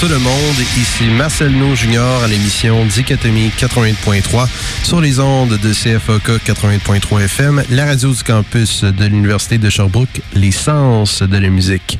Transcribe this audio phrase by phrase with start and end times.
[0.00, 0.56] Tout le monde.
[0.76, 4.46] Ici Marcel No Junior à l'émission Dichotomie 88.3
[4.82, 10.20] sur les ondes de CFOK 88.3 FM, la radio du campus de l'Université de Sherbrooke,
[10.34, 11.98] les sens de la musique.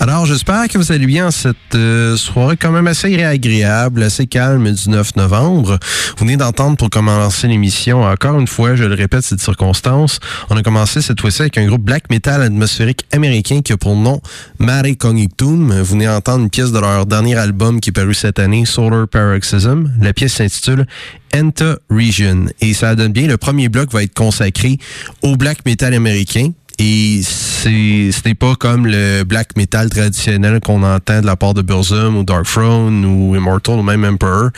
[0.00, 4.72] Alors, j'espère que vous allez bien cette euh, soirée quand même assez agréable, assez calme
[4.72, 5.78] du 9 novembre.
[6.16, 10.18] Vous venez d'entendre pour commencer l'émission, encore une fois, je le répète, cette circonstance,
[10.50, 13.94] on a commencé cette fois-ci avec un groupe black metal atmosphérique américain qui a pour
[13.94, 14.20] nom
[14.58, 15.72] Mare Cognitum.
[15.72, 19.08] Vous venez d'entendre une pièce de leur dernier album qui est paru cette année, Solar
[19.08, 19.90] Paroxysm.
[20.00, 20.86] La pièce s'intitule
[21.34, 22.46] Enter Region.
[22.60, 24.78] Et ça donne bien, le premier bloc va être consacré
[25.22, 26.50] au black metal américain.
[26.78, 31.54] Et c'est ce n'est pas comme le black metal traditionnel qu'on entend de la part
[31.54, 34.50] de Burzum ou Dark Throne ou Immortal ou même Emperor.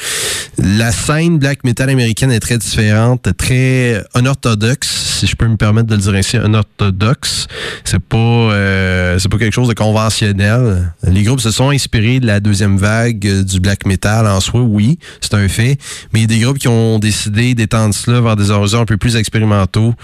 [0.58, 4.88] La scène black metal américaine est très différente, très unorthodoxe,
[5.20, 7.46] si je peux me permettre de le dire ainsi, unorthodoxe.
[7.84, 10.92] C'est pas euh, c'est pas quelque chose de conventionnel.
[11.04, 14.98] Les groupes se sont inspirés de la deuxième vague du black metal en soi, oui,
[15.20, 15.78] c'est un fait,
[16.12, 18.86] mais il y a des groupes qui ont décidé d'étendre cela vers des horizons un
[18.86, 19.94] peu plus expérimentaux.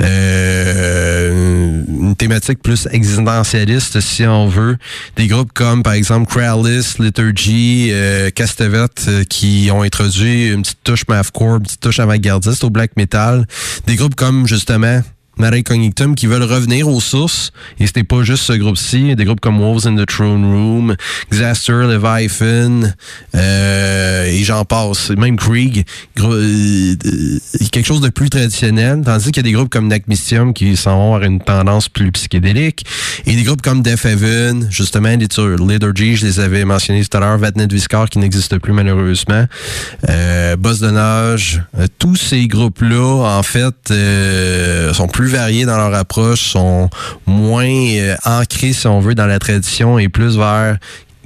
[0.00, 4.76] Euh, une thématique plus existentialiste, si on veut.
[5.16, 10.82] Des groupes comme, par exemple, Kralis, Liturgy, euh, Castevet, euh, qui ont introduit une petite
[10.84, 13.46] touche mathcore, une petite touche avant-gardiste au black metal.
[13.86, 15.02] Des groupes comme, justement,
[15.40, 17.52] Mare Cognitum qui veulent revenir aux sources.
[17.78, 19.14] Et c'était pas juste ce groupe-ci.
[19.16, 20.96] Des groupes comme Wolves in the Throne Room,
[21.30, 22.92] Xaster, Leviathan,
[23.34, 25.10] euh, et j'en passe.
[25.10, 25.84] Même Krieg.
[26.18, 26.94] Euh,
[27.72, 29.02] quelque chose de plus traditionnel.
[29.04, 32.12] Tandis qu'il y a des groupes comme Necmystium qui s'en vont vers une tendance plus
[32.12, 32.84] psychédélique.
[33.26, 37.38] Et des groupes comme Death Heaven, justement, Liturgy, je les avais mentionnés tout à l'heure,
[37.38, 39.46] Vatnet Viscar qui n'existe plus malheureusement.
[40.08, 41.62] Euh, Boss de Nage.
[41.78, 43.92] Euh, tous ces groupes-là, en fait,
[44.92, 46.88] sont plus variés dans leur approche, sont
[47.26, 50.78] moins euh, ancrés, si on veut, dans la tradition et plus vers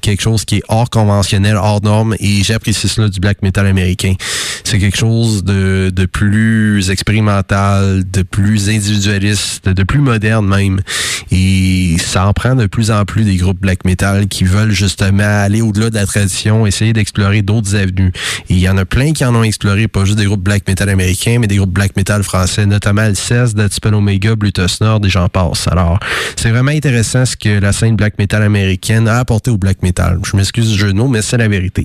[0.04, 4.14] quelque chose qui est hors conventionnel, hors norme, et j'apprécie cela du black metal américain.
[4.62, 10.80] C'est quelque chose de, de plus expérimental, de plus individualiste, de plus moderne même.
[11.30, 15.23] Et ça en prend de plus en plus des groupes black metal qui veulent justement
[15.25, 18.12] aller au-delà de la tradition, essayer d'explorer d'autres avenues.
[18.50, 20.90] Il y en a plein qui en ont exploré, pas juste des groupes black metal
[20.90, 25.08] américains, mais des groupes black metal français, notamment le 16, Deathspell Omega, Blutus Nord, et
[25.08, 25.66] j'en passe.
[25.66, 25.99] Alors,
[26.37, 29.93] c'est vraiment intéressant ce que la scène black metal américaine a apporté au black metal
[30.22, 31.84] je m'excuse du mais c'est la vérité.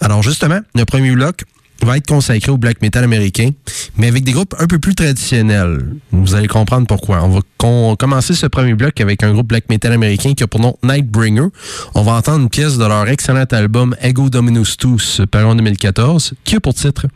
[0.00, 1.44] Alors justement, le premier bloc
[1.82, 3.50] va être consacré au black metal américain,
[3.96, 5.94] mais avec des groupes un peu plus traditionnels.
[6.10, 7.22] Vous allez comprendre pourquoi.
[7.22, 10.60] On va commencer ce premier bloc avec un groupe black metal américain qui a pour
[10.60, 11.48] nom Nightbringer.
[11.94, 16.32] On va entendre une pièce de leur excellent album Ego Dominus Tous, paru en 2014,
[16.44, 17.06] qui a pour titre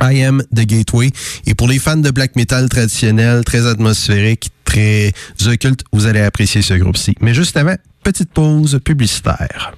[0.00, 1.10] I Am the Gateway.
[1.46, 5.12] Et pour les fans de black metal traditionnel, très atmosphérique, très
[5.46, 7.14] occulte, vous allez apprécier ce groupe-ci.
[7.20, 9.74] Mais juste avant, petite pause publicitaire.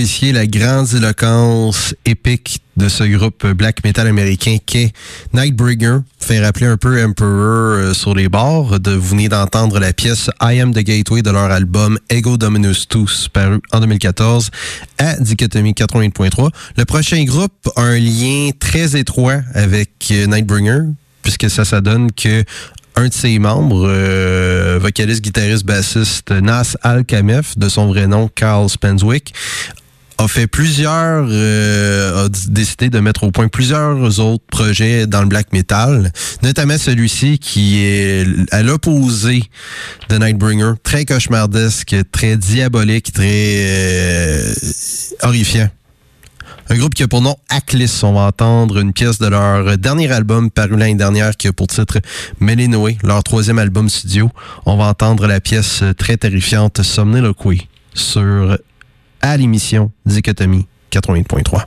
[0.00, 4.94] Apprécier la grandiloquence épique de ce groupe black metal américain qu'est
[5.34, 5.98] Nightbringer.
[6.18, 8.80] Fait rappeler un peu Emperor euh, sur les bords.
[8.80, 12.88] De, vous venez d'entendre la pièce I Am the Gateway de leur album Ego Dominus
[12.88, 14.50] Tous, paru en 2014
[14.96, 16.48] à Dichotomie 88.3.
[16.78, 20.84] Le prochain groupe a un lien très étroit avec euh, Nightbringer,
[21.20, 22.42] puisque ça, ça donne que
[22.96, 28.28] un de ses membres, euh, vocaliste, guitariste, bassiste Nas Al Kamef, de son vrai nom
[28.34, 29.32] Carl Spenswick,
[30.20, 35.28] a fait plusieurs, euh, a décidé de mettre au point plusieurs autres projets dans le
[35.28, 39.44] black metal, notamment celui-ci qui est à l'opposé
[40.10, 44.52] de Nightbringer, très cauchemardesque, très diabolique, très euh,
[45.22, 45.70] horrifiant.
[46.68, 48.00] Un groupe qui a pour nom Aclis.
[48.02, 51.66] On va entendre une pièce de leur dernier album paru l'année dernière qui a pour
[51.66, 51.98] titre
[52.40, 54.30] Melinoé, leur troisième album studio.
[54.66, 58.56] On va entendre la pièce très terrifiante Somniloquy sur
[59.20, 61.64] à l'émission Dichotomie 88.3.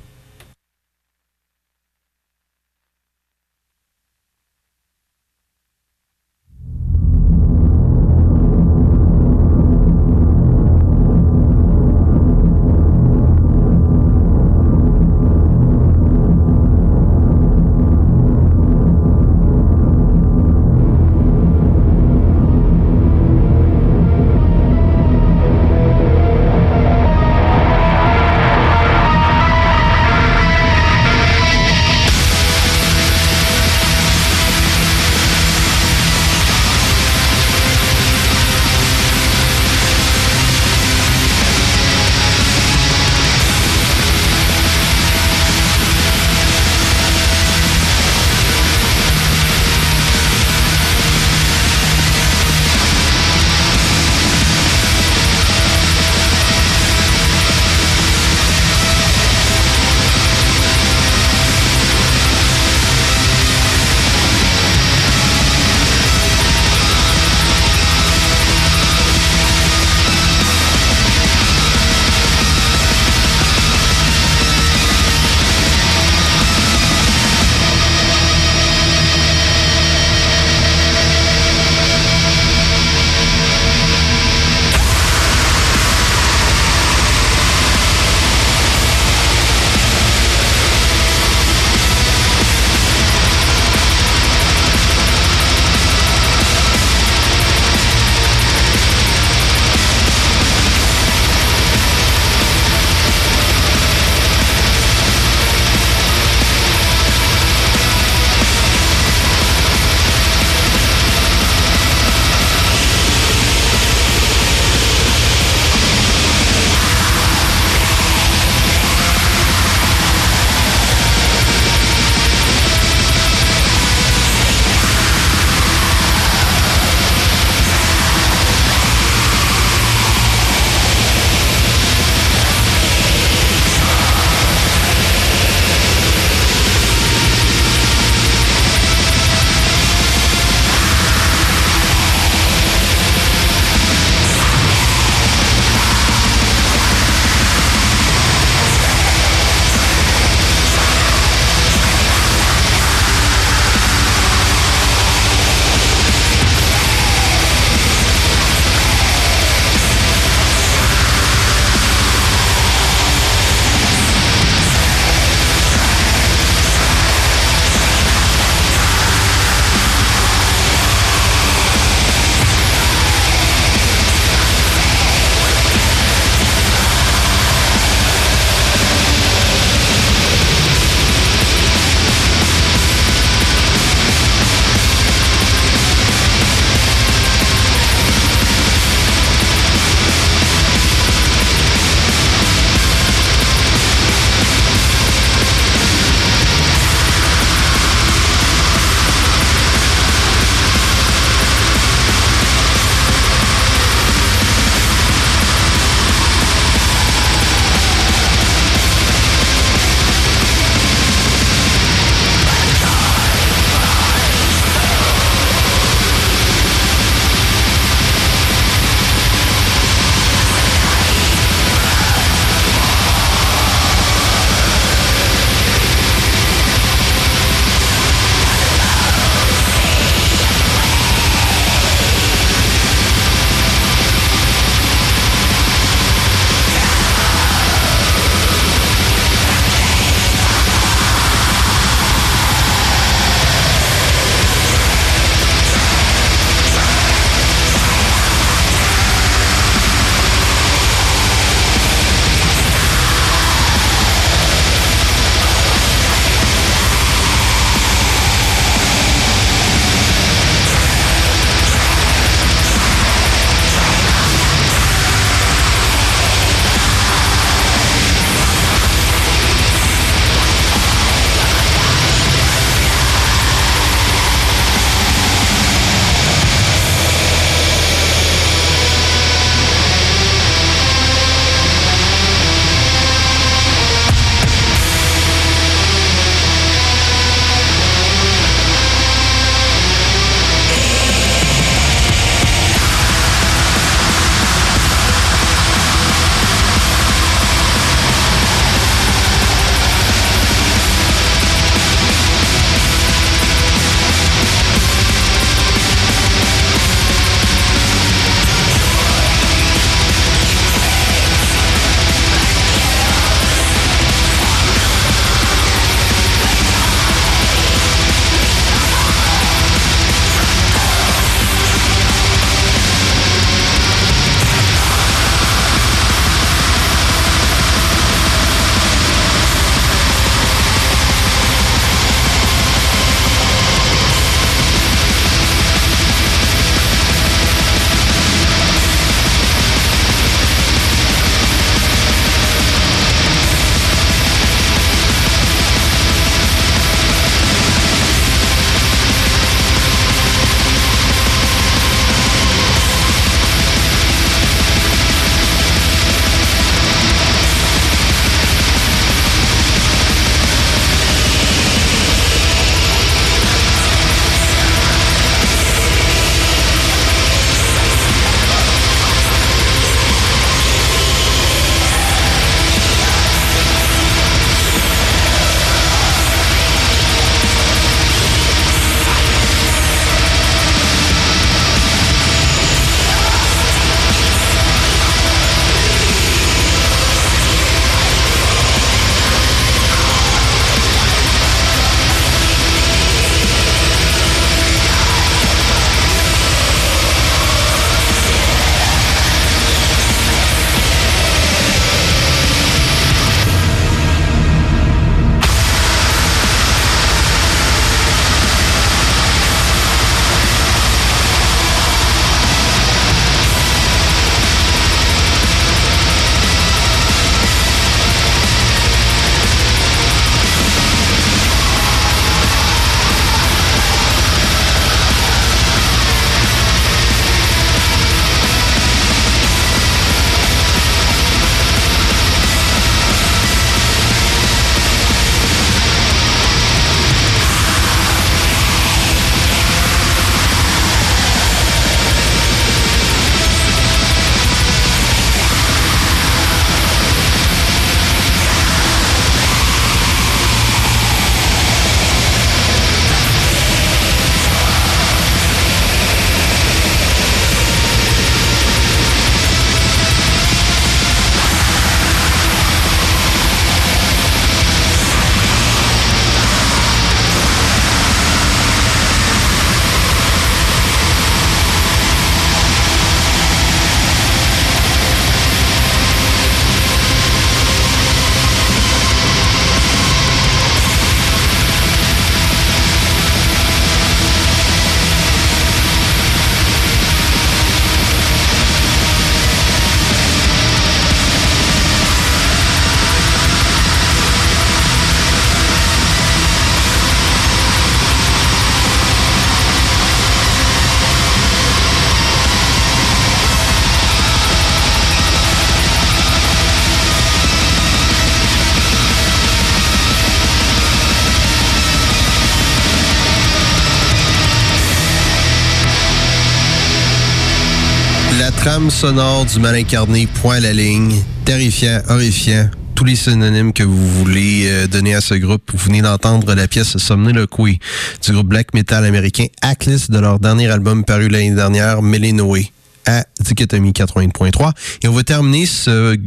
[518.89, 524.10] sonore du mal incarné, point à la ligne, terrifiant, horrifiant, tous les synonymes que vous
[524.19, 525.72] voulez euh, donner à ce groupe.
[525.74, 527.80] Vous venez d'entendre la pièce Somniloquy
[528.26, 532.72] du groupe black metal américain Atlas de leur dernier album paru l'année dernière, Melinoé,
[533.06, 534.72] à Dichotomie 80.3.
[535.04, 536.17] Et on va terminer ce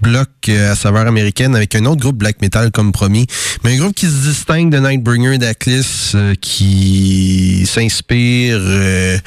[0.00, 3.26] bloc euh, à saveur américaine avec un autre groupe black metal comme promis,
[3.64, 9.18] mais un groupe qui se distingue de Nightbringer d'Atlas, euh, qui s'inspire euh,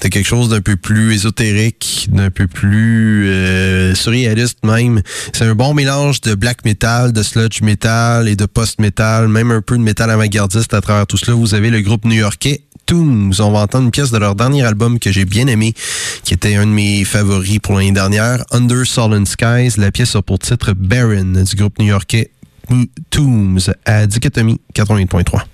[0.00, 5.00] de quelque chose d'un peu plus ésotérique, d'un peu plus surréaliste même.
[5.32, 9.50] C'est un bon mélange de black metal, de sludge metal et de post metal, même
[9.50, 11.34] un peu de metal avant-gardiste à travers tout cela.
[11.34, 13.40] Vous avez le groupe new-yorkais Tombs.
[13.40, 15.74] On va entendre une pièce de leur dernier album que j'ai bien aimé,
[16.22, 19.78] qui était un de mes favoris pour l'année dernière, Under Sullen Skies.
[19.78, 22.30] La pièce a pour titre Baron du groupe new-yorkais
[23.10, 25.53] Tombs à Dichotomie 88.3.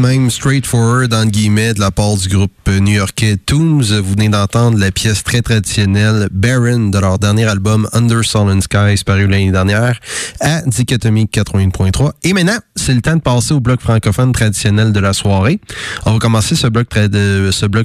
[0.00, 3.82] même straightforward, entre guillemets, de la part du groupe new-yorkais Tombs.
[3.82, 9.04] Vous venez d'entendre la pièce très traditionnelle Baron de leur dernier album Under Sullen Skies
[9.04, 9.98] paru l'année dernière
[10.40, 12.12] à Dichotomie 81.3.
[12.22, 15.60] Et maintenant, c'est le temps de passer au bloc francophone traditionnel de la soirée.
[16.06, 16.88] On va commencer ce bloc,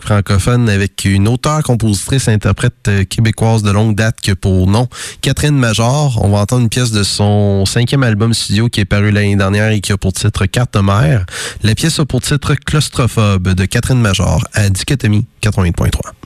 [0.02, 4.88] francophone avec une auteure, compositrice, interprète euh, québécoise de longue date que pour nom
[5.22, 6.20] Catherine Major.
[6.24, 9.72] On va entendre une pièce de son cinquième album studio qui est paru l'année dernière
[9.72, 11.26] et qui a pour titre Carte mère.
[11.64, 16.25] La pièce pour titre Claustrophobe de Catherine Major à Dichotomie 80.3.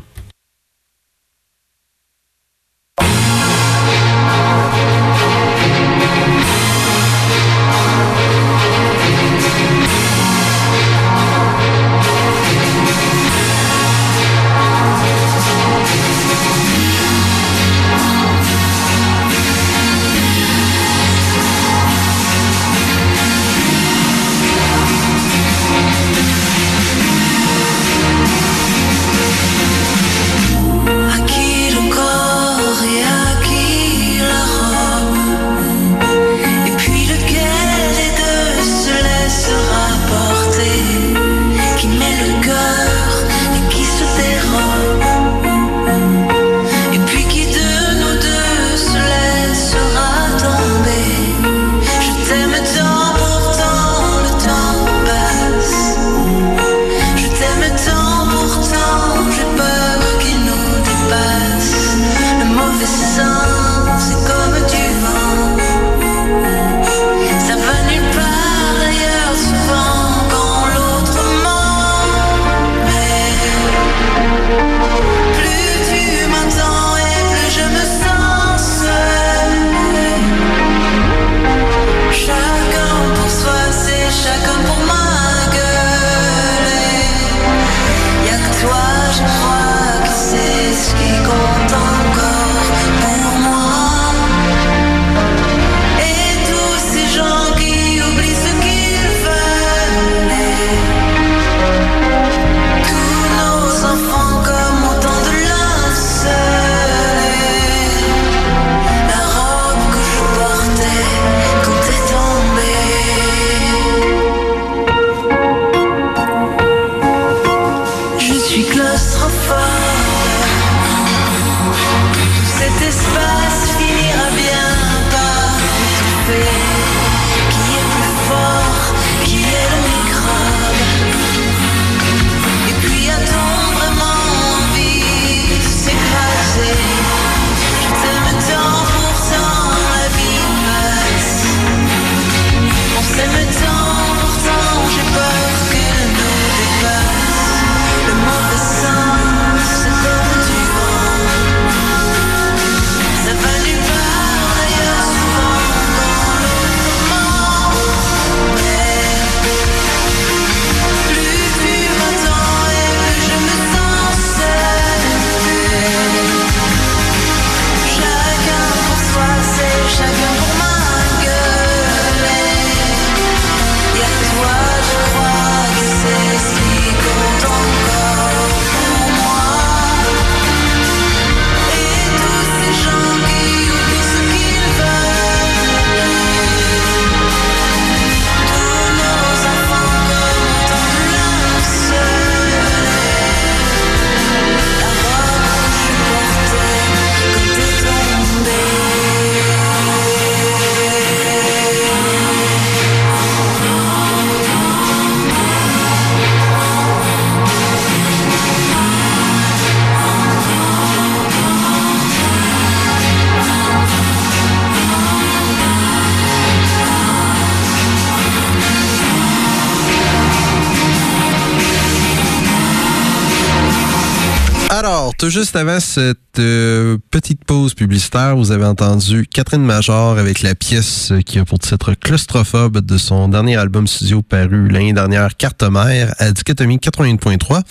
[225.20, 230.55] tout juste avant cette euh, petite pause publicitaire, vous avez entendu Catherine Major avec la
[230.55, 235.63] pièce qui a pour titre Claustrophobe de son dernier album studio paru l'année dernière, Carte
[235.63, 237.63] mère, à Dichotomie 81.3.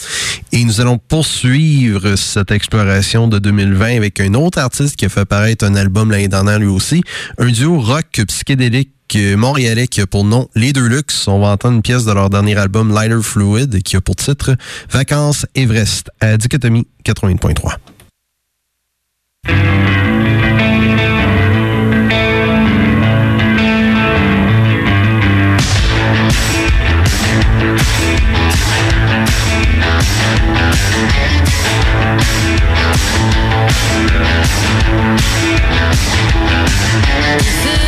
[0.53, 5.25] Et nous allons poursuivre cette exploration de 2020 avec un autre artiste qui a fait
[5.25, 7.03] paraître un album l'année dernière lui aussi,
[7.39, 8.93] un duo rock psychédélique
[9.37, 10.89] montréalais qui a pour nom Les Deux
[11.27, 14.57] On va entendre une pièce de leur dernier album Lighter Fluid qui a pour titre
[14.91, 17.77] Vacances Everest à Dichotomie 80.3.
[37.39, 37.88] This is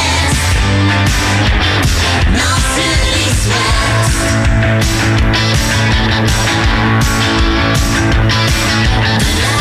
[9.11, 9.60] West.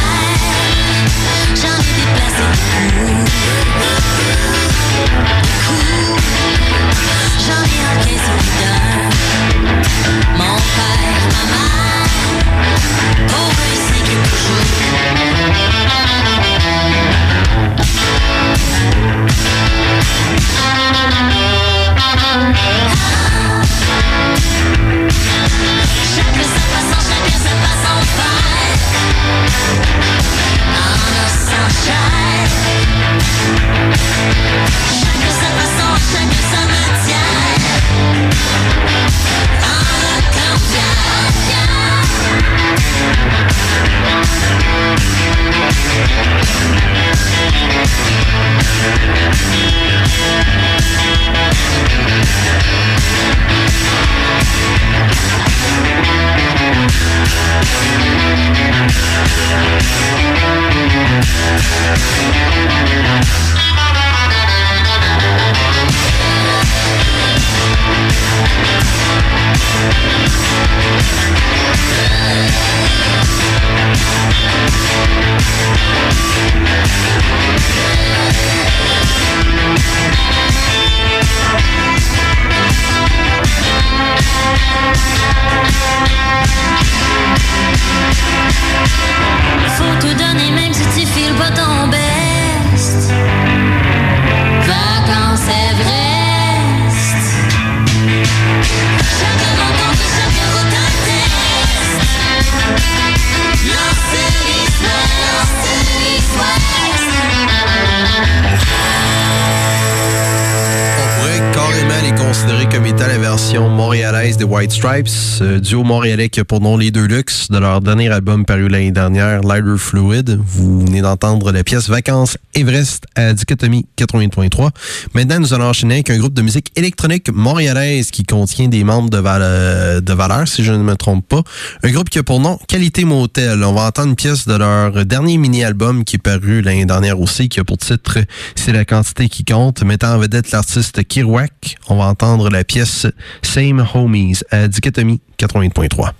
[114.80, 118.46] Stripes, euh, duo montréalais qui a pour nom Les Deux Luxe, de leur dernier album
[118.46, 120.40] paru l'année dernière, Lighter Fluid.
[120.42, 124.70] Vous venez d'entendre la pièce Vacances Everest à Dichotomie 80.3.
[125.14, 129.10] Maintenant, nous allons enchaîner avec un groupe de musique électronique montréalaise qui contient des membres
[129.10, 131.42] de, de valeur, si je ne me trompe pas.
[131.82, 133.64] Un groupe qui a pour nom Qualité Motel.
[133.64, 137.48] On va entendre une pièce de leur dernier mini-album qui est paru l'année dernière aussi,
[137.48, 138.18] qui a pour titre
[138.54, 141.76] C'est la quantité qui compte, mettant en vedette l'artiste Kirouac.
[141.88, 143.06] On va entendre la pièce
[143.42, 146.10] Same Homies à Dichotomie 80.3.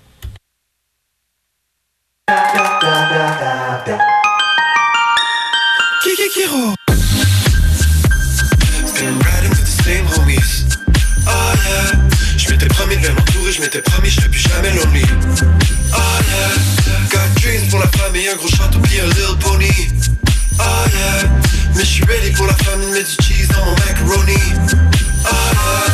[6.01, 6.73] Kikikiro.
[8.97, 10.65] Been riding the same homies.
[11.27, 11.93] Oh yeah.
[12.37, 15.05] Je m'étais promis de m'entourer, je m'étais promis, je plus jamais lonely.
[15.93, 17.07] Oh yeah.
[17.11, 19.69] Got dreams pour la famille, un gros château puis un little pony.
[20.57, 21.29] Oh yeah.
[21.75, 24.41] Mais je suis ready pour la famille, mets du cheese dans mon macaroni.
[25.23, 25.85] Oh yeah.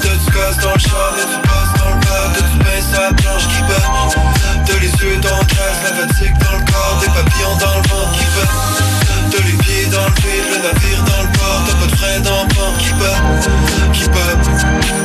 [0.00, 2.80] C'est du gaz dans le char, y'a du buzz dans le bar, de du pain
[2.80, 3.84] sur la planche qui bat.
[4.64, 7.88] De les yeux dans le crâne, la fatigue dans le corps, des papillons dans le
[7.88, 8.99] ventre qui.
[9.30, 12.20] De les pieds dans le vide, le navire dans le port T'as pas de frein
[12.20, 13.22] dans port Keep up,
[13.92, 14.38] keep up,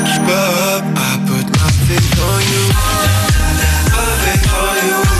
[0.05, 2.63] keep up I put my faith on you.
[3.93, 5.14] My faith on you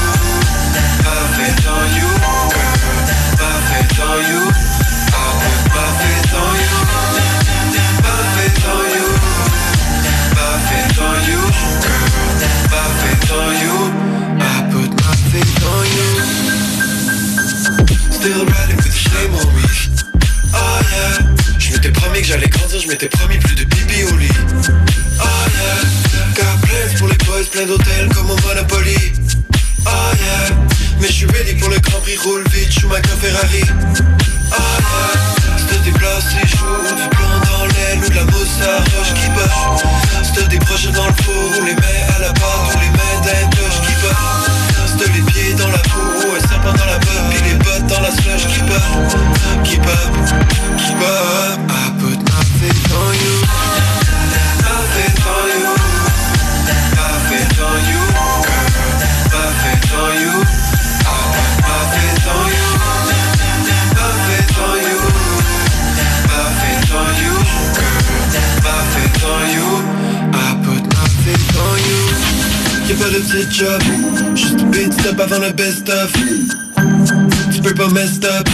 [75.86, 78.49] Tu peux pas mess up.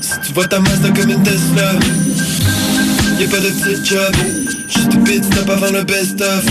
[0.00, 1.72] Si tu vois ta masse comme une Tesla.
[3.18, 4.14] Y'a pas de petit job.
[4.68, 6.44] Juste un beat stop avant le best of.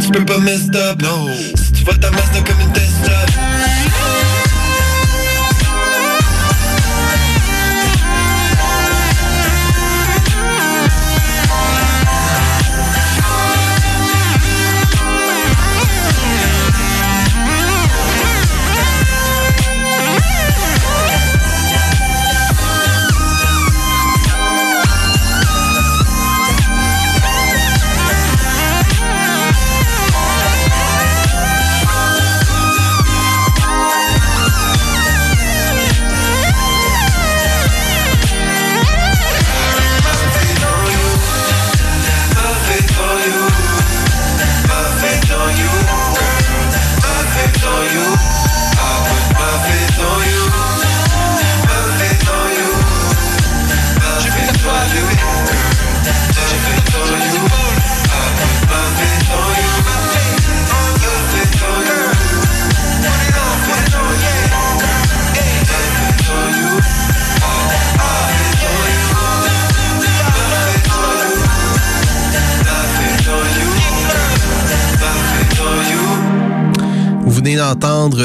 [0.00, 1.00] Tu peux pas mess up.
[1.00, 1.30] No.
[1.56, 3.19] Si tu vois ta masse comme une Tesla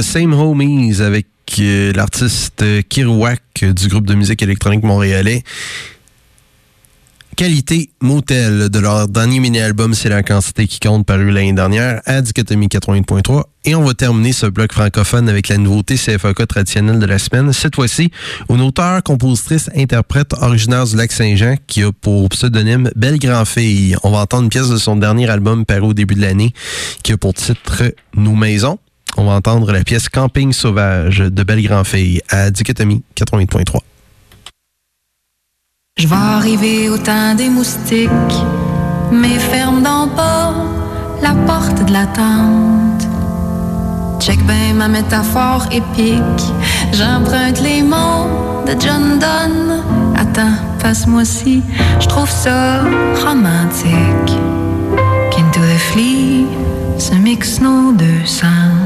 [0.02, 1.28] Same Homies avec
[1.60, 5.44] euh, l'artiste Kirouac du groupe de musique électronique montréalais.
[7.36, 12.22] Qualité Motel de leur dernier mini-album C'est la quantité qui compte paru l'année dernière à
[12.22, 13.44] Dichotomie 80.3.
[13.66, 17.52] Et on va terminer ce bloc francophone avec la nouveauté CFAK traditionnelle de la semaine.
[17.52, 18.10] Cette fois-ci,
[18.50, 23.98] une auteure, compositrice, interprète originaire du lac Saint-Jean qui a pour pseudonyme Belle Grand-Fille.
[24.04, 26.54] On va entendre une pièce de son dernier album paru au début de l'année
[27.04, 27.84] qui a pour titre
[28.16, 28.80] Nos Maisons.
[29.18, 33.80] On va entendre la pièce Camping Sauvage de Belle Grand-Fille à Dichotomie 80.3.
[35.98, 38.10] Je vais arriver au temps des moustiques,
[39.12, 40.54] mais ferme donc pas
[41.22, 43.08] la porte de la tente.
[44.20, 46.44] Check ben ma métaphore épique,
[46.92, 49.84] j'emprunte les mots de John Donne.
[50.18, 51.62] Attends, passe-moi si,
[52.02, 52.82] je trouve ça
[53.26, 54.36] romantique.
[55.32, 56.46] Qu'into the flea
[56.98, 58.85] se mixe nos deux sangs.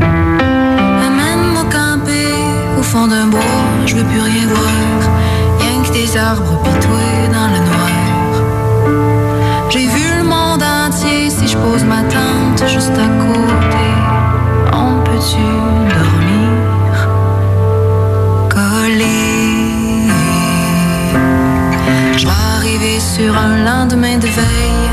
[0.00, 2.34] Amène-moi camper
[2.78, 3.40] au fond d'un bois,
[3.86, 4.88] je veux plus rien voir
[5.92, 7.90] des arbres pitoués dans le noir.
[9.70, 13.88] J'ai vu le monde entier si je pose ma tente juste à côté.
[14.72, 15.46] On peut-tu
[15.96, 16.92] dormir?
[18.54, 19.20] Collé?
[22.16, 24.88] Je vais arriver sur un lendemain de veille,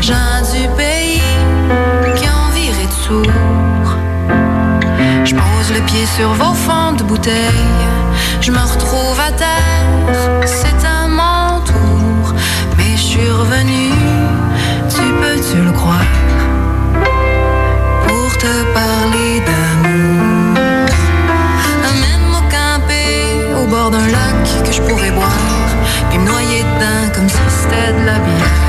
[0.00, 1.22] gens du pays
[2.16, 3.32] qui ont viré de sourd.
[3.32, 3.45] Je
[5.96, 7.64] pose le pied sur vos fonds de bouteille,
[8.40, 12.34] je me retrouve à terre, c'est à mon tour,
[12.76, 13.90] mais je suis revenu,
[14.88, 16.12] tu peux-tu le croire,
[18.06, 20.88] pour te parler d'amour.
[21.90, 25.70] Amène-moi camper au bord d'un lac que je pourrais boire,
[26.10, 28.62] puis me noyer dedans comme si c'était de la bière.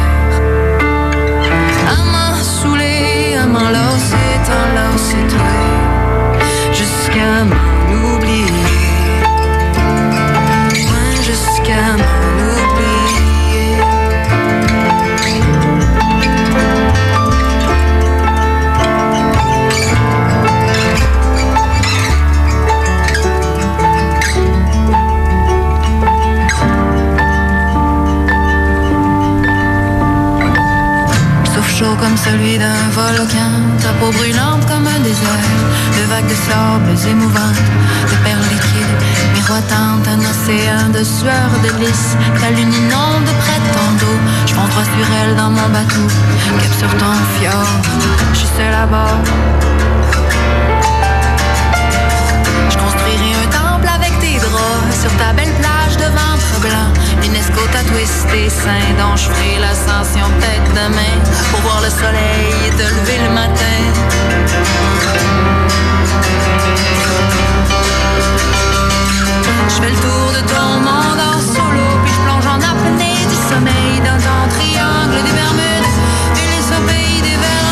[1.90, 5.24] À m'en saouler, à m'en lasser, t'en lasser
[7.08, 8.46] jusqu'à m'en oublier.
[11.24, 13.78] Jusqu'à m'en oublier.
[31.54, 33.57] Sauf chaud comme celui d'un volcan,
[34.00, 35.54] peau brûlante comme un désert,
[35.98, 37.70] de vagues de sable émouvantes,
[38.12, 38.98] de perles liquides,
[39.34, 44.54] miroitantes, un océan de sueur de lys, ta lune inonde près de ton dos, je
[44.54, 46.08] droit sur elle dans mon bateau,
[46.60, 47.74] cap sur ton fjord,
[48.34, 49.22] je suis bord.
[52.70, 55.77] Je construirai un temple avec tes draps sur ta belle plage
[56.08, 56.90] de ventre blanc.
[57.22, 61.16] L'UNESCO twisté sein dont je ferai l'ascension peut-être demain
[61.52, 63.80] pour voir le soleil et te lever le matin.
[69.70, 73.38] Je fais le tour de ton monde en solo, puis je plonge en apnée du
[73.50, 75.92] sommeil dans ton triangle des Bermudes.
[76.42, 76.82] Et les au
[77.28, 77.67] des vermeils,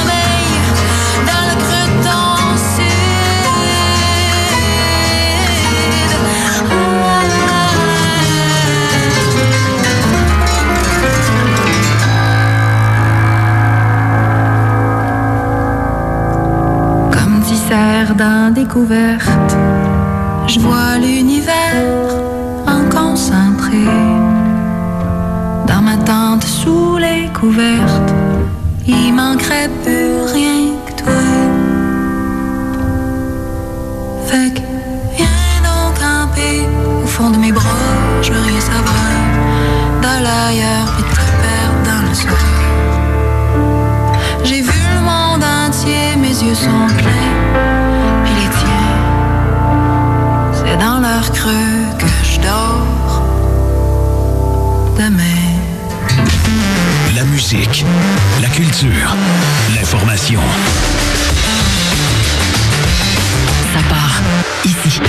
[18.52, 19.58] découverte,
[20.48, 22.14] je vois l'univers
[22.68, 23.84] en concentré.
[25.68, 28.14] Dans ma tente sous les couvertes,
[28.88, 30.65] il manquerait plus rien
[51.26, 53.24] Leur creux que je dors
[54.96, 55.24] demain.
[57.16, 57.84] La musique,
[58.44, 59.16] la culture,
[59.76, 60.40] l'information.
[63.74, 64.22] Ça part
[64.66, 65.00] ici.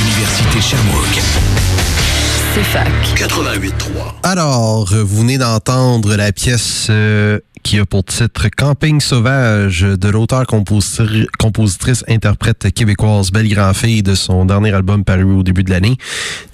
[0.00, 1.22] Université Sherbrooke.
[2.54, 2.88] C'est fac.
[3.16, 3.70] 88.3.
[4.24, 11.26] Alors, vous venez d'entendre la pièce euh, qui a pour titre Camping sauvage de l'auteur-compositrice
[11.38, 15.96] compositrice interprète québécoise Belle Grand-Fille de son dernier album paru au début de l'année.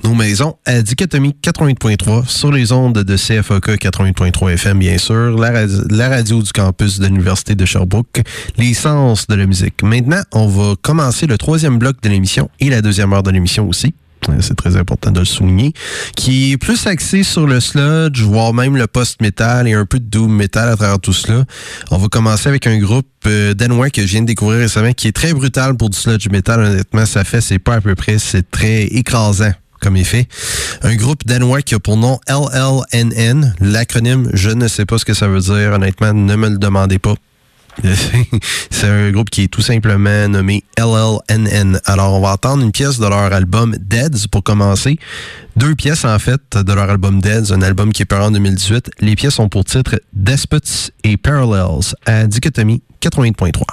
[0.04, 5.50] Nos maisons à Dichotomie 88.3 sur les ondes de CFOK 88.3 FM, bien sûr, la,
[5.50, 8.22] ra- la radio du campus de l'Université de Sherbrooke,
[8.56, 9.82] l'essence de la musique.
[9.82, 13.68] Maintenant, on va commencer le troisième bloc de l'émission et la deuxième heure de l'émission
[13.68, 13.94] aussi
[14.40, 15.72] c'est très important de le souligner,
[16.16, 20.04] qui est plus axé sur le sludge, voire même le post-metal et un peu de
[20.04, 21.44] doom metal à travers tout cela.
[21.90, 25.08] On va commencer avec un groupe euh, danois que je viens de découvrir récemment qui
[25.08, 26.60] est très brutal pour du sludge metal.
[26.60, 30.26] Honnêtement, ça fait, c'est pas à peu près, c'est très écrasant comme effet.
[30.82, 33.54] Un groupe danois qui a pour nom LLNN.
[33.60, 35.72] L'acronyme, je ne sais pas ce que ça veut dire.
[35.72, 37.14] Honnêtement, ne me le demandez pas.
[38.70, 41.80] C'est un groupe qui est tout simplement nommé LLNN.
[41.84, 44.98] Alors, on va entendre une pièce de leur album Deads pour commencer.
[45.56, 48.90] Deux pièces, en fait, de leur album Deads, un album qui est paru en 2018.
[49.00, 53.67] Les pièces ont pour titre Despots et Parallels à Dichotomie 88.3.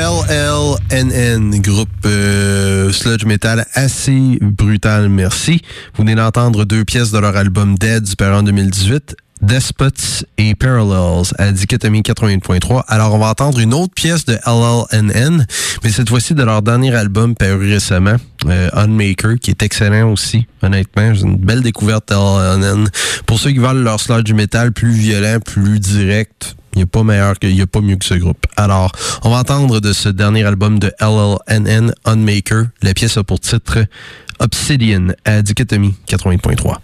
[0.00, 5.60] LLNN, groupe euh, sludge metal assez brutal, merci.
[5.94, 9.14] Vous venez d'entendre deux pièces de leur album Dead du en 2018.
[9.42, 12.84] Despots et Parallels à Dichotomie 88.3.
[12.88, 15.46] Alors, on va entendre une autre pièce de LLNN,
[15.84, 20.46] mais cette fois-ci de leur dernier album paru récemment, euh, Unmaker, qui est excellent aussi,
[20.62, 21.12] honnêtement.
[21.14, 22.88] C'est une belle découverte LLNN.
[23.26, 27.02] Pour ceux qui veulent leur sludge metal plus violent, plus direct, il n'y a pas
[27.02, 28.46] meilleur il y a pas mieux que ce groupe.
[28.56, 28.92] Alors,
[29.22, 32.66] on va entendre de ce dernier album de LLNN, Unmaker.
[32.82, 33.84] La pièce a pour titre
[34.38, 36.76] Obsidian à Dichotomie 88.3.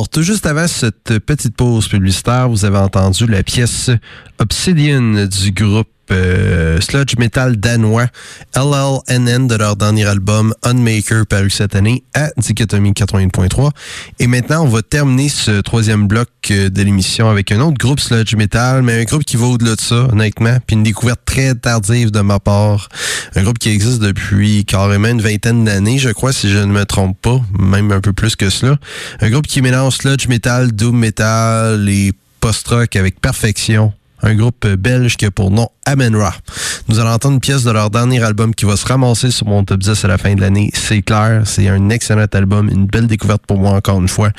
[0.00, 3.90] Alors, tout juste avant cette petite pause publicitaire, vous avez entendu la pièce
[4.40, 8.06] Obsidian du groupe euh, sludge metal danois
[8.56, 13.70] LLNN de leur dernier album Unmaker paru cette année à Dichotomie 80.3.
[14.18, 18.00] Et maintenant, on va terminer ce troisième bloc euh, de l'émission avec un autre groupe
[18.00, 21.54] sludge metal, mais un groupe qui va au-delà de ça, honnêtement, puis une découverte très
[21.54, 22.88] tardive de ma part.
[23.36, 26.86] Un groupe qui existe depuis carrément une vingtaine d'années, je crois, si je ne me
[26.86, 28.78] trompe pas, même un peu plus que cela.
[29.20, 33.92] Un groupe qui mélange sludge metal, doom metal et post-rock avec perfection
[34.22, 36.34] un groupe belge qui a pour nom Amenra.
[36.88, 39.64] Nous allons entendre une pièce de leur dernier album qui va se ramasser sur mon
[39.64, 40.70] top 10 à la fin de l'année.
[40.74, 44.30] C'est clair, c'est un excellent album, une belle découverte pour moi encore une fois.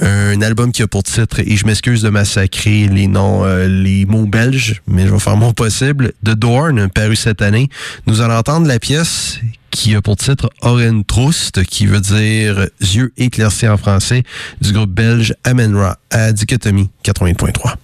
[0.00, 4.06] Un album qui a pour titre, et je m'excuse de massacrer les noms, euh, les
[4.06, 7.68] mots belges, mais je vais faire mon possible, The Dorn, paru cette année.
[8.06, 9.38] Nous allons entendre la pièce
[9.70, 14.22] qui a pour titre Oren Troust, qui veut dire yeux éclaircis en français,
[14.60, 17.74] du groupe belge Amenra à Dichotomie 80.3.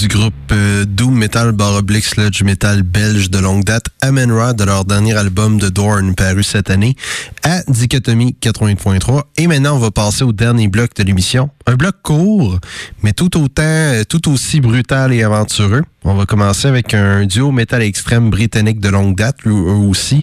[0.00, 4.86] du groupe euh, Doom Metal Baroblique Sludge Metal belge de longue date, Amen de leur
[4.86, 6.96] dernier album de Dorn paru cette année
[7.42, 9.24] à Dichotomie 88.3.
[9.36, 11.50] Et maintenant, on va passer au dernier bloc de l'émission.
[11.66, 12.58] Un bloc court,
[13.02, 15.82] mais tout autant, euh, tout aussi brutal et aventureux.
[16.04, 20.22] On va commencer avec un duo métal extrême britannique de longue date, eux aussi,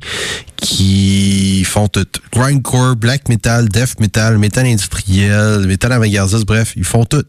[0.55, 2.07] qui font tout.
[2.33, 7.25] Grindcore, black metal, death metal, metal industriel, metal avant-gardiste, bref, ils font tout.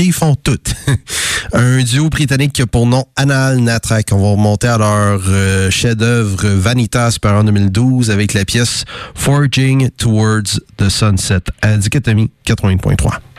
[0.00, 0.58] Ils font tout.
[1.52, 4.08] un duo britannique qui a pour nom Anal Natrak.
[4.12, 8.84] On va remonter à leur euh, chef-d'œuvre Vanitas par en 2012 avec la pièce
[9.14, 13.33] Forging Towards the Sunset à Dichotomie 80.3.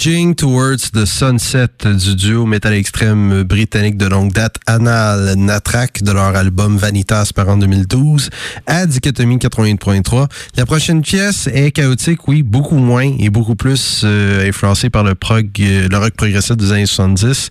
[0.00, 6.10] Forging Towards the Sunset du duo métal extrême britannique de longue date Anal Natrak de
[6.10, 8.30] leur album Vanitas par en 2012
[8.66, 10.26] à Dichotomie 88.3.
[10.56, 15.14] La prochaine pièce est chaotique, oui, beaucoup moins et beaucoup plus euh, influencée par le
[15.14, 17.50] prog, euh, le rock progressif des années 70.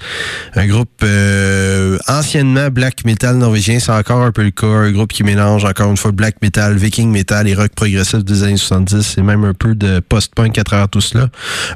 [0.55, 4.65] Un groupe euh, anciennement black metal norvégien, c'est encore un peu le cas.
[4.65, 8.41] Un groupe qui mélange encore une fois black metal, viking metal et rock progressif des
[8.41, 11.27] années 70 et même un peu de post-punk à travers tout cela.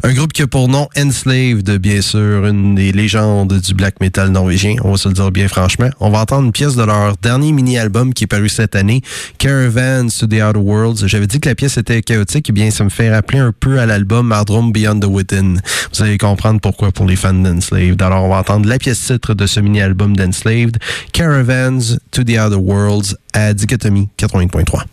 [0.02, 4.30] Un groupe qui a pour nom Enslaved, bien sûr, une des légendes du black metal
[4.30, 5.90] norvégien, on va se le dire bien franchement.
[5.99, 9.02] On va entendre une pièce de leur dernier mini-album qui est paru cette année,
[9.38, 11.07] Caravans to the Outer Worlds.
[11.07, 13.52] J'avais dit que la pièce était chaotique, et eh bien ça me fait rappeler un
[13.52, 15.56] peu à l'album Mardrum Beyond the Within.
[15.94, 18.02] Vous allez comprendre pourquoi pour les fans d'Enslaved.
[18.02, 20.77] Alors on va entendre la pièce titre de ce mini-album d'Enslaved,
[21.11, 24.84] Caravans to the Outer Worlds à Dichotomie 80.3.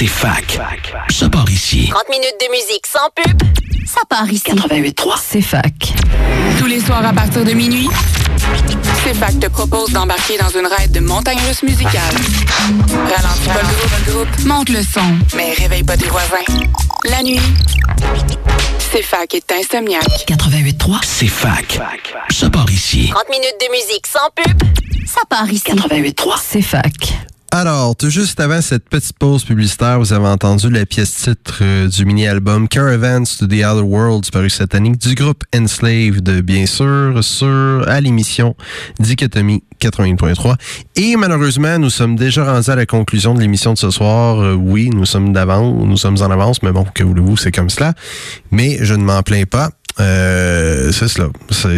[0.00, 0.58] C'est fac.
[1.10, 1.90] Ça part ici.
[1.90, 3.38] 30 minutes de musique sans pub.
[3.86, 4.44] Ça part ici.
[4.46, 5.20] 88.3.
[5.22, 5.74] C'est fac.
[6.58, 7.86] Tous les soirs à partir de minuit,
[9.04, 12.14] CFAC te propose d'embarquer dans une raide de montagne russe musicale.
[13.14, 13.60] Ralentis pas
[14.06, 16.46] le groupe, monte le son, mais réveille pas tes voisins.
[17.04, 17.42] La nuit,
[18.90, 20.24] CFAC est insomniaque.
[20.26, 21.00] 88.3.
[21.02, 21.78] C'est fac.
[22.30, 23.10] Ça part ici.
[23.10, 24.62] 30 minutes de musique sans pub.
[25.06, 25.64] Ça part ici.
[25.66, 26.40] 88.3.
[26.42, 26.94] C'est fac.
[27.60, 31.88] Alors, tout juste avant cette petite pause publicitaire, vous avez entendu la pièce titre euh,
[31.88, 37.22] du mini-album Caravans to the Other Worlds paru cette année du groupe Enslaved, bien sûr,
[37.22, 38.56] sur à l'émission
[38.98, 40.54] Dichotomie 80.3.
[40.96, 44.40] Et malheureusement, nous sommes déjà rendus à la conclusion de l'émission de ce soir.
[44.40, 47.68] Euh, oui, nous sommes d'avance, nous sommes en avance, mais bon, que voulez-vous, c'est comme
[47.68, 47.92] cela.
[48.50, 49.68] Mais je ne m'en plains pas.
[49.98, 51.28] Euh, c'est cela.
[51.50, 51.68] C'est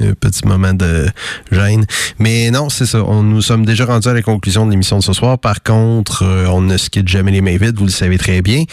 [0.00, 1.06] un petit moment de
[1.52, 1.84] gêne.
[2.18, 2.98] Mais non, c'est ça.
[2.98, 5.38] Nous sommes déjà rendus à la conclusion de l'émission de ce soir.
[5.38, 8.42] Par contre, euh, on ne se quitte jamais les mains vides, vous le savez très
[8.42, 8.64] bien,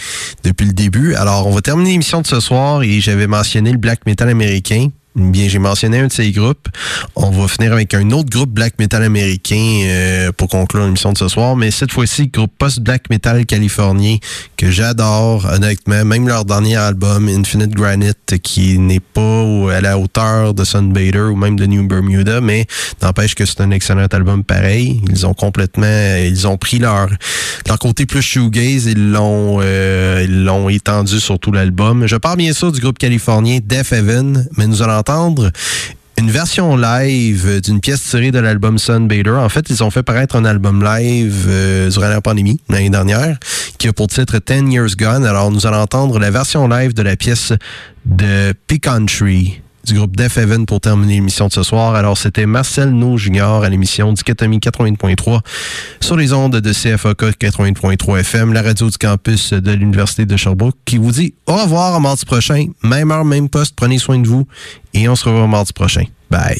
[0.43, 1.15] depuis le début.
[1.15, 4.87] Alors, on va terminer l'émission de ce soir et j'avais mentionné le black metal américain.
[5.15, 6.67] Bien, j'ai mentionné un de ces groupes.
[7.15, 11.17] On va finir avec un autre groupe black metal américain euh, pour conclure l'émission de
[11.17, 14.17] ce soir, mais cette fois-ci, groupe post-black metal californien
[14.57, 16.03] que j'adore, honnêtement.
[16.03, 21.37] Même leur dernier album, Infinite Granite, qui n'est pas à la hauteur de Sunbather ou
[21.37, 22.65] même de New Bermuda, mais
[23.01, 25.01] n'empêche que c'est un excellent album pareil.
[25.09, 27.07] Ils ont complètement, ils ont pris leur,
[27.67, 32.05] leur côté plus shoegaze, ils l'ont, euh, ils l'ont étendu sur tout l'album.
[32.05, 35.04] Je parle bien sûr du groupe californien Death Heaven, mais nous allons
[36.17, 39.37] une version live d'une pièce tirée de l'album Sunbather.
[39.37, 43.37] En fait, ils ont fait paraître un album live euh, durant la pandémie, l'année dernière,
[43.77, 45.25] qui a pour titre Ten Years Gone.
[45.25, 47.53] Alors, nous allons entendre la version live de la pièce
[48.05, 51.95] de Country du groupe Def Heaven pour terminer l'émission de ce soir.
[51.95, 55.39] Alors, c'était Marcel No Junior à l'émission Dichotomie 80.3
[56.01, 60.75] sur les ondes de CFAK 80.3 FM, la radio du campus de l'Université de Sherbrooke,
[60.85, 62.65] qui vous dit au revoir mardi prochain.
[62.83, 63.75] Même heure, même poste.
[63.75, 64.47] Prenez soin de vous
[64.93, 66.03] et on se revoit mardi prochain.
[66.29, 66.59] Bye.